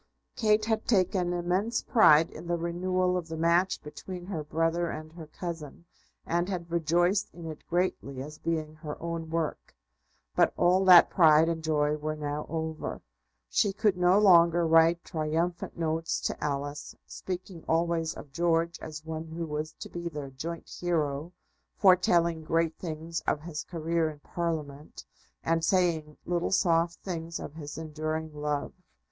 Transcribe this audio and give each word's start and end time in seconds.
Kate 0.35 0.65
had 0.65 0.87
taken 0.87 1.31
immense 1.31 1.83
pride 1.83 2.31
in 2.31 2.47
the 2.47 2.57
renewal 2.57 3.15
of 3.15 3.27
the 3.27 3.37
match 3.37 3.79
between 3.83 4.25
her 4.25 4.43
brother 4.43 4.89
and 4.89 5.11
her 5.13 5.27
cousin, 5.27 5.85
and 6.25 6.49
had 6.49 6.71
rejoiced 6.71 7.29
in 7.35 7.45
it 7.45 7.63
greatly 7.67 8.19
as 8.19 8.39
being 8.39 8.73
her 8.73 8.99
own 8.99 9.29
work. 9.29 9.75
But 10.35 10.53
all 10.57 10.83
that 10.85 11.11
pride 11.11 11.47
and 11.49 11.63
joy 11.63 11.97
were 11.97 12.15
now 12.15 12.47
over. 12.49 13.03
She 13.47 13.73
could 13.73 13.95
no 13.95 14.17
longer 14.17 14.65
write 14.65 15.03
triumphant 15.03 15.77
notes 15.77 16.19
to 16.21 16.43
Alice, 16.43 16.95
speaking 17.05 17.63
always 17.69 18.15
of 18.15 18.31
George 18.31 18.79
as 18.81 19.05
one 19.05 19.27
who 19.27 19.45
was 19.45 19.71
to 19.73 19.87
be 19.87 20.09
their 20.09 20.31
joint 20.31 20.67
hero, 20.67 21.31
foretelling 21.77 22.43
great 22.43 22.75
things 22.79 23.21
of 23.27 23.41
his 23.41 23.63
career 23.65 24.09
in 24.09 24.17
Parliament, 24.21 25.05
and 25.43 25.63
saying 25.63 26.17
little 26.25 26.51
soft 26.51 26.95
things 27.01 27.39
of 27.39 27.53
his 27.53 27.77
enduring 27.77 28.33
love. 28.33 28.73